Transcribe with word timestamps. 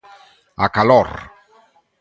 A 0.65 0.71
calor. 0.75 1.09